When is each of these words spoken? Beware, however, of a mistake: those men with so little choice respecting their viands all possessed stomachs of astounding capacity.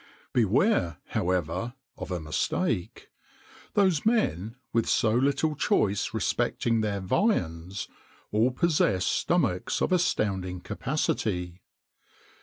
Beware, 0.33 0.97
however, 1.09 1.75
of 1.95 2.09
a 2.09 2.19
mistake: 2.19 3.09
those 3.75 4.03
men 4.03 4.55
with 4.73 4.89
so 4.89 5.13
little 5.13 5.53
choice 5.55 6.11
respecting 6.11 6.81
their 6.81 6.99
viands 6.99 7.87
all 8.31 8.49
possessed 8.49 9.09
stomachs 9.11 9.79
of 9.79 9.91
astounding 9.91 10.59
capacity. 10.59 11.61